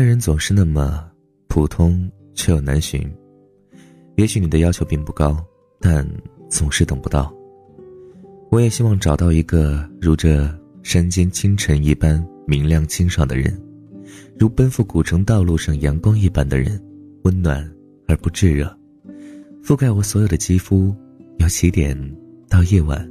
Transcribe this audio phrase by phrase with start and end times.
[0.00, 1.06] 爱人总是那么
[1.46, 3.06] 普通却又难寻。
[4.16, 5.44] 也许你的要求并不高，
[5.78, 6.08] 但
[6.48, 7.30] 总是等不到。
[8.50, 10.50] 我也希望找到一个如这
[10.82, 13.60] 山间清晨一般明亮清爽的人，
[14.38, 16.82] 如奔赴古城道路上阳光一般的人，
[17.24, 17.70] 温暖
[18.08, 18.74] 而不炙热，
[19.62, 20.96] 覆盖我所有的肌肤，
[21.40, 21.94] 由起点
[22.48, 23.06] 到夜晚，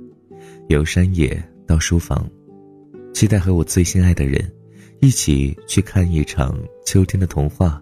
[0.69, 2.27] 由山野到书房，
[3.13, 4.51] 期待和我最心爱的人。
[5.01, 7.81] 一起去看一场秋天的童话，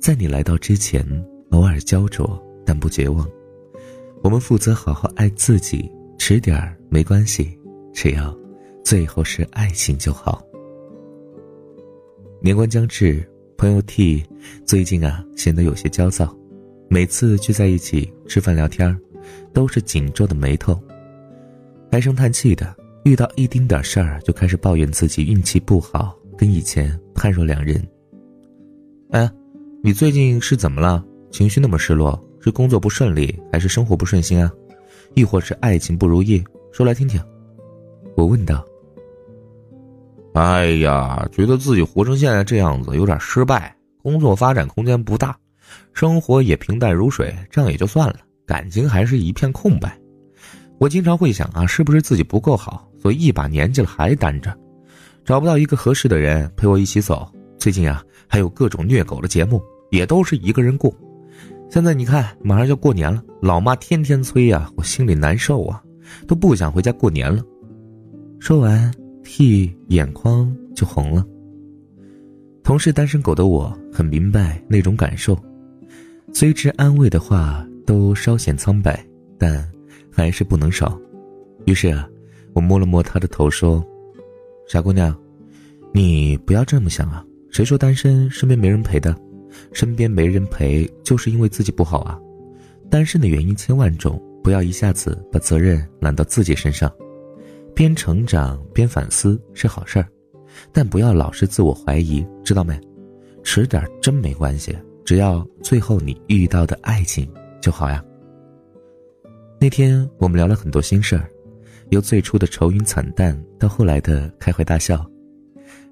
[0.00, 1.04] 在你来到之前，
[1.50, 3.28] 偶尔焦灼但不绝望。
[4.24, 7.56] 我们负责好好爱自己，迟点儿没关系，
[7.92, 8.36] 只要
[8.84, 10.42] 最后是爱情就好。
[12.40, 13.24] 年关将至，
[13.56, 14.24] 朋友 T
[14.64, 16.36] 最近啊显得有些焦躁，
[16.88, 18.98] 每次聚在一起吃饭聊天
[19.52, 20.76] 都是紧皱的眉头，
[21.92, 22.76] 唉声叹气的。
[23.06, 27.80] 遇到一丁点事儿就开始抱怨自己运气不好，跟以前判若两人。
[29.10, 29.30] 哎，
[29.80, 31.04] 你最近是怎么了？
[31.30, 34.50] 情绪那么失落，是工作不顺利，还是生活不顺心啊？
[35.14, 36.42] 亦或是爱情不如意？
[36.72, 37.22] 说来听听。
[38.16, 38.66] 我问道。
[40.34, 45.38] 哎呀，觉得自己活成现在这样子有点失败，工作发展空间不大，
[45.92, 49.96] 生活也平淡如水，这样也就算了，感情还是一片空白。
[50.78, 52.88] 我经常会想啊，是不是自己不够好？
[53.00, 54.56] 所以一把年纪了还单着，
[55.24, 57.26] 找不到一个合适的人陪我一起走。
[57.58, 60.92] 最近啊，还有各种虐狗的节目，也都是一个人过。
[61.70, 65.82] 现在你看，马上就过年了，老妈天天催呀，我心里难受啊，
[66.26, 67.42] 都不想回家过年了。
[68.38, 68.92] 说完
[69.24, 71.24] ，T 眼眶就红了。
[72.62, 75.38] 同是单身狗的我，很明白那种感受，
[76.32, 79.04] 虽知安慰的话都稍显苍白，
[79.38, 79.68] 但
[80.16, 80.98] 还是不能少。
[81.66, 82.08] 于是啊。
[82.54, 83.84] 我摸了摸他的头，说
[84.66, 85.14] ：“傻姑娘，
[85.92, 87.22] 你不要这么想啊！
[87.50, 89.14] 谁说单身身边没人陪的？
[89.74, 92.18] 身边没人陪，就是因为自己不好啊！
[92.90, 96.90] 单身的原因千万种，不要一下子把责任揽到自己身上。
[97.74, 100.08] 边成长边反思是好事儿，
[100.72, 102.80] 但不要老是自我怀疑，知道没？
[103.44, 104.74] 迟点真没关系，
[105.04, 107.30] 只要最后你遇到的爱情
[107.60, 108.02] 就好呀。”
[109.58, 111.28] 那天我们聊了很多心事儿。
[111.90, 115.08] 由最初的愁云惨淡到后来的开怀大笑，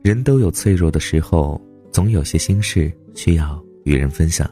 [0.03, 1.61] 人都有脆弱的时候，
[1.93, 4.51] 总有些心事需要与人分享。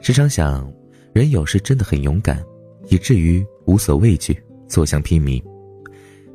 [0.00, 0.70] 时常想，
[1.12, 2.44] 人有时真的很勇敢，
[2.88, 5.42] 以至于无所畏惧，所向披靡；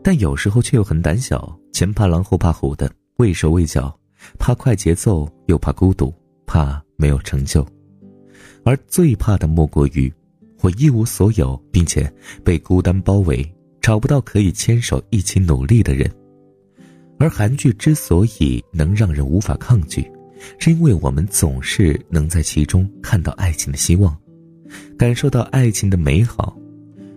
[0.02, 3.94] 但有时候却又很胆小，前怕狼后怕虎的，畏手畏脚，
[4.40, 6.14] 怕快节奏又怕孤独，
[6.46, 7.68] 怕没有成就，
[8.64, 10.12] 而最怕的莫过于
[10.64, 12.12] 我一无所有，并且
[12.44, 13.48] 被孤单包围。
[13.82, 16.10] 找不到可以牵手一起努力的人，
[17.20, 20.10] 而韩剧之所以能让人无法抗拒，
[20.58, 24.18] 是因为我们总是能在其中看到爱情的希望，
[24.98, 26.58] 感受到爱情的美好。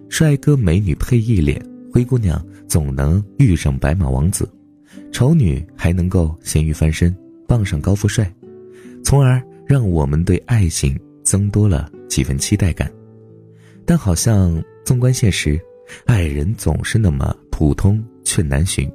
[0.08, 4.52] 帅哥美女配一脸，灰姑娘总能遇上白马王子，
[5.12, 8.28] 丑女还能够咸鱼翻身，傍上高富帅，
[9.04, 12.90] 从而让我们对爱情增多了几分期待感。
[13.86, 15.58] 但好像纵观现实。
[16.04, 18.90] 爱人总是那么普通却难寻，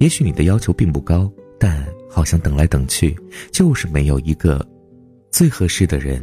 [0.00, 3.16] 也许你的要求并不高，但好像等来等去，
[3.52, 4.66] 就是没有一个
[5.30, 6.20] 最合适的人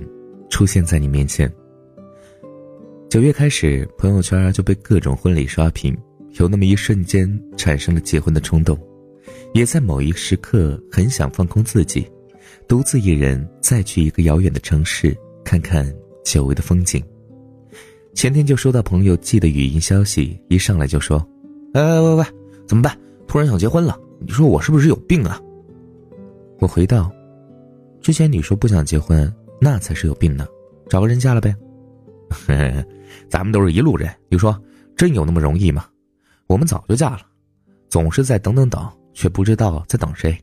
[0.49, 1.49] 出现在你面前。
[3.09, 5.97] 九月开始，朋友圈就被各种婚礼刷屏，
[6.33, 8.77] 有那么一瞬间产生了结婚的冲动，
[9.53, 12.05] 也在某一时刻很想放空自己，
[12.67, 15.15] 独自一人再去一个遥远的城市
[15.45, 15.89] 看看
[16.25, 17.01] 久违的风景。
[18.13, 21.17] 前天就收到朋友寄的语音消息，一上来就说
[21.73, 22.25] ：“哎喂喂，
[22.67, 22.97] 怎么办？
[23.27, 25.41] 突然想结婚了，你说我是不是有病啊？”
[26.59, 27.11] 我回道
[28.01, 30.47] ：“之前你说不想结婚，那才是有病呢，
[30.87, 31.53] 找个人嫁了呗。
[33.29, 34.57] ”咱们都是一路人，你说
[34.95, 35.85] 真有那么容易吗？
[36.47, 37.21] 我们早就嫁了，
[37.89, 40.37] 总是在等等等，却不知道在等谁，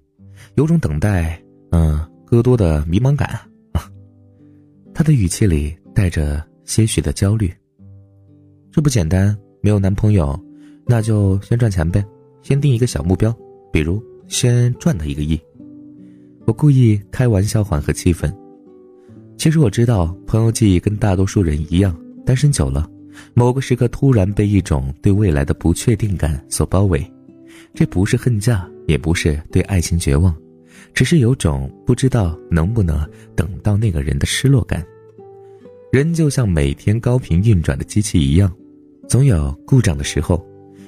[0.55, 1.41] 有种等待
[1.71, 3.29] 嗯戈多的迷茫感
[3.73, 3.89] 啊。
[4.93, 7.51] 他的语气里带着些许的焦虑。
[8.73, 10.39] 这不简单，没有男朋友，
[10.87, 12.05] 那就先赚钱呗，
[12.41, 13.35] 先定一个小目标，
[13.73, 15.39] 比如先赚他一个亿。
[16.47, 18.33] 我故意开玩笑缓和气氛。
[19.37, 22.89] 其实我知道，朋友记忆跟大多数人一样，单身久了，
[23.35, 27.05] 某个时刻突然被一种对未来的不确定感所包围。
[27.75, 30.33] 这不是恨嫁，也不是对爱情绝望，
[30.95, 34.85] 只是有种不知道能不能等到那个人的失落感。
[35.91, 38.53] 人就像每天高频运转的机器一样。
[39.11, 40.41] 总有故障的时候，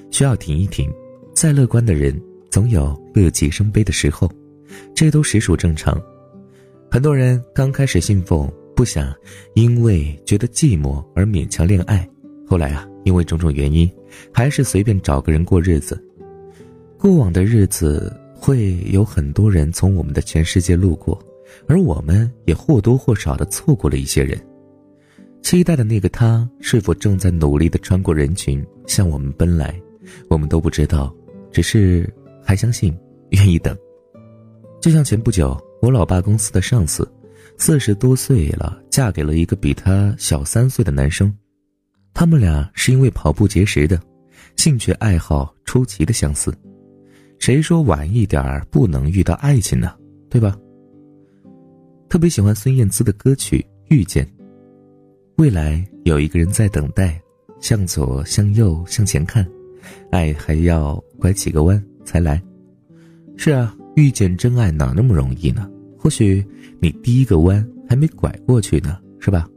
[0.09, 0.89] 需要停一停。
[1.33, 2.17] 再乐观的人，
[2.49, 4.31] 总有乐极生悲的时候。
[4.95, 6.01] 这都实属正常。
[6.89, 9.13] 很多人刚开始信奉，不想
[9.55, 12.09] 因为觉得寂寞而勉强恋爱，
[12.47, 13.91] 后来啊，因为种种原因，
[14.31, 16.01] 还是随便找个人过日子。
[16.97, 21.21] 过往的日子会有很多人从我们的全世界路过，
[21.67, 24.39] 而我们也或多或少的错过了一些人。
[25.43, 29.79] 期待的那个他是否正在努力的穿过人群向我们奔来，
[30.29, 31.13] 我们都不知道，
[31.51, 32.11] 只是
[32.41, 32.97] 还相信，
[33.31, 33.77] 愿意等。
[34.81, 37.07] 就像前不久，我老爸公司的上司，
[37.57, 41.31] 四十多岁了，嫁给了一个比他小三岁的男生，
[42.13, 44.01] 他们俩是因为跑步结识的，
[44.55, 46.51] 兴趣爱好出奇的相似，
[47.37, 49.93] 谁说晚一点不能遇到爱情呢？
[50.29, 50.57] 对吧？
[52.09, 53.59] 特别喜欢孙燕姿的歌曲
[53.95, 54.25] 《遇见》。
[55.37, 57.19] 未来有一个人在等待，
[57.59, 59.45] 向左向右向前看，
[60.11, 62.41] 爱还要拐几个弯才来。
[63.35, 65.67] 是啊，遇见真爱哪那么容易呢？
[65.97, 66.45] 或许
[66.79, 69.49] 你第一个弯还没拐过去呢，是吧？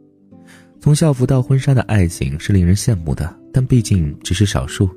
[0.81, 4.89] 从校服到婚纱的爱情是令人羡慕的，但毕竟只是少数，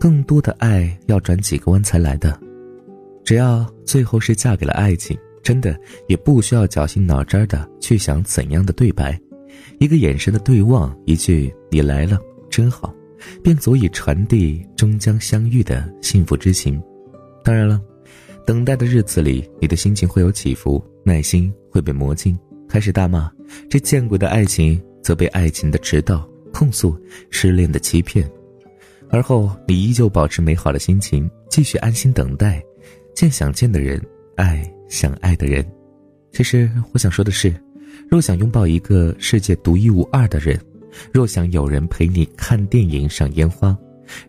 [0.00, 2.36] 更多的爱要转几个弯才来的。
[3.22, 5.78] 只要最后是嫁给了爱情，真的
[6.08, 9.16] 也不需要绞尽脑汁的去想怎样的对白。
[9.78, 12.18] 一个眼神的对望，一句“你来了，
[12.50, 12.94] 真好”，
[13.42, 16.80] 便足以传递终将相遇的幸福之情。
[17.42, 17.80] 当然了，
[18.46, 22.38] 等待的日子里，你的心情会有起伏，耐心会被磨尽，
[22.68, 23.30] 开始大骂
[23.68, 26.96] 这见鬼的爱情，则被爱情的迟到控诉
[27.30, 28.30] 失恋的欺骗。
[29.10, 32.62] 而后，你依旧保持美好的心情，继续安心等待，
[33.14, 34.00] 见想见的人，
[34.36, 35.66] 爱想爱的人。
[36.32, 37.52] 其实，我想说的是。
[38.08, 40.58] 若想拥抱一个世界独一无二的人，
[41.12, 43.76] 若想有人陪你看电影赏烟花，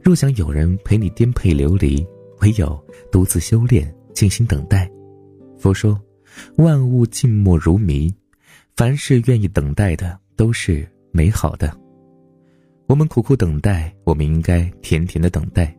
[0.01, 2.05] 若想有人陪你颠沛流离，
[2.39, 2.81] 唯有
[3.11, 4.89] 独自修炼，静心等待。
[5.57, 5.99] 佛说，
[6.57, 8.13] 万物静默如谜，
[8.75, 11.75] 凡是愿意等待的，都是美好的。
[12.87, 15.75] 我们苦苦等待，我们应该甜甜的等待，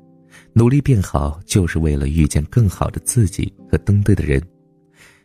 [0.53, 4.43] 努力变好，就是为了遇见更好的自己和登对的人，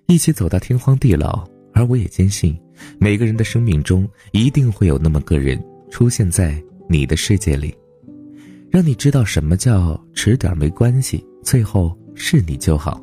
[0.07, 1.45] 一起走到天荒地老。
[1.79, 2.59] 而我也坚信，
[2.99, 5.57] 每个人的生命中一定会有那么个人
[5.89, 7.73] 出现在你的世界里，
[8.69, 13.01] 让你知道什么叫迟点没关系，最后是你就好；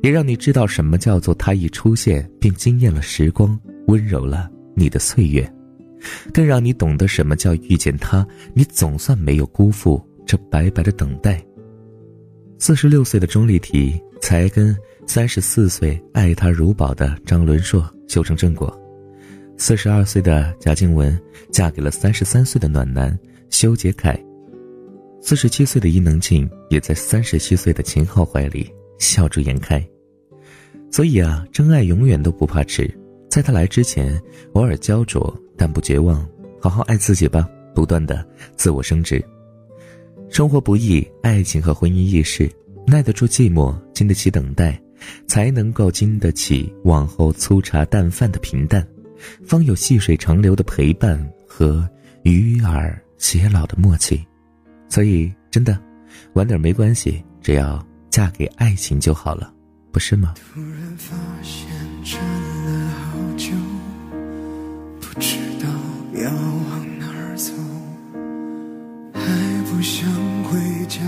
[0.00, 3.58] 也让你知道什么叫做他一出现便惊艳了时光，
[3.88, 5.44] 温柔了你的岁月；
[6.32, 8.24] 更让你懂得什么叫遇见他，
[8.54, 11.44] 你总算没有辜负这白白的等待。
[12.60, 14.72] 四十六岁的钟丽缇才跟。
[15.06, 18.72] 三十四岁爱他如宝的张伦硕修成正果，
[19.58, 21.18] 四十二岁的贾静雯
[21.50, 23.16] 嫁给了三十三岁的暖男
[23.50, 24.18] 修杰楷，
[25.20, 29.84] 四十七岁的伊能静也在三十七岁的秦昊怀里笑逐颜开。
[30.90, 32.90] 所以啊，真爱永远都不怕迟，
[33.28, 34.18] 在他来之前，
[34.52, 36.26] 偶尔焦灼但不绝望，
[36.60, 38.24] 好好爱自己吧，不断的
[38.56, 39.22] 自我升值。
[40.30, 42.50] 生活不易，爱情和婚姻易事，
[42.86, 44.80] 耐得住寂寞，经得起等待。
[45.26, 48.86] 才能够经得起往后粗茶淡饭的平淡，
[49.44, 51.88] 方有细水长流的陪伴和
[52.22, 54.24] 与尔偕老的默契。
[54.88, 55.78] 所以，真的，
[56.34, 59.52] 晚点没关系，只要嫁给爱情就好了，
[59.90, 60.34] 不是吗？
[60.52, 61.66] 突然发现
[62.04, 63.50] 沉了好久，
[65.00, 65.68] 不知道
[66.22, 67.52] 要往哪儿走，
[69.14, 69.22] 还
[69.64, 70.10] 不想
[70.44, 71.00] 回家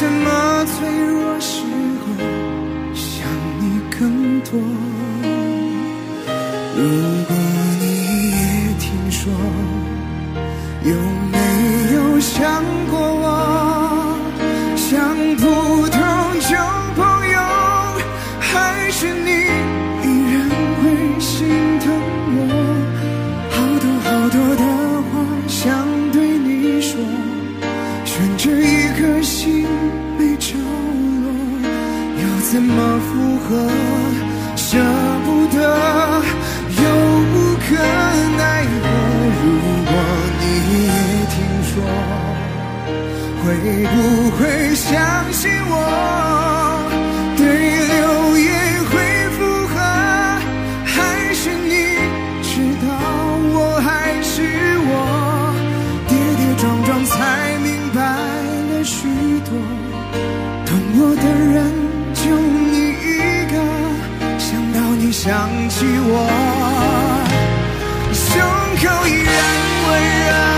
[0.00, 1.60] 什么脆弱时
[2.00, 2.06] 候
[2.94, 3.28] 想
[3.60, 3.82] 你？
[3.90, 4.58] 更多。
[43.42, 45.74] 会不会相信我
[47.36, 48.48] 对流言
[48.90, 48.92] 会
[49.36, 49.74] 附和
[50.84, 50.94] 还
[51.34, 51.74] 是你
[52.42, 52.52] 知
[52.86, 52.88] 道
[53.54, 53.88] 我还
[54.22, 54.42] 是
[54.86, 54.92] 我。
[56.06, 57.98] 跌跌撞撞才明白
[58.70, 59.08] 了许
[59.46, 59.50] 多
[60.66, 61.56] 懂我的人
[62.14, 62.22] 就
[62.70, 63.54] 你一个
[64.38, 66.14] 想到你想起我。
[68.12, 68.28] 胸
[68.82, 69.34] 口依然
[69.86, 69.88] 温
[70.20, 70.49] 热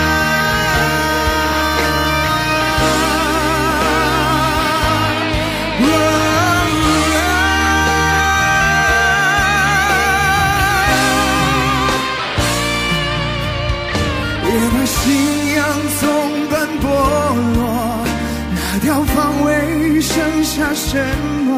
[19.45, 20.99] 为，剩下什
[21.47, 21.51] 么？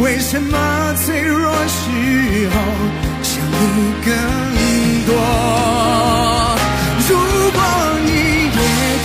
[0.00, 2.54] 为什么脆弱时候
[3.22, 4.06] 想你更
[5.06, 5.10] 多？
[7.08, 7.10] 如
[7.50, 7.60] 果
[8.04, 8.08] 你
[8.46, 8.58] 也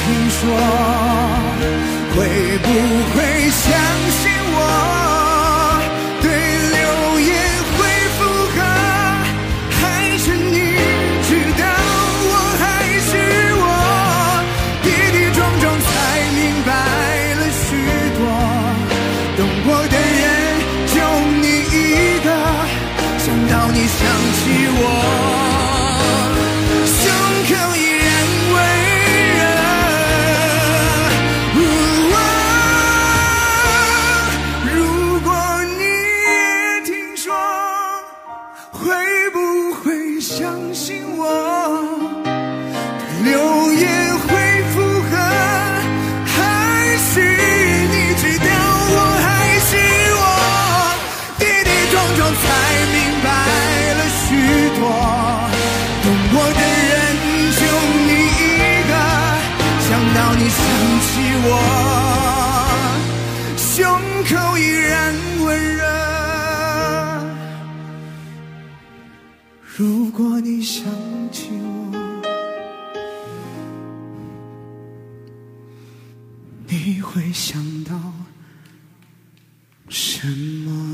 [0.04, 0.42] 听说，
[2.16, 2.18] 会
[2.60, 2.68] 不
[3.14, 3.16] 会
[3.50, 3.64] 相
[4.22, 4.22] 信
[4.54, 4.58] 我？
[60.16, 60.66] 到你想
[61.02, 61.10] 起
[61.46, 61.48] 我
[63.58, 63.84] 胸
[64.30, 65.84] 口依然温热
[69.76, 70.86] 如果你想
[71.32, 71.92] 起我
[76.68, 77.94] 你会想到
[79.90, 80.93] 什么？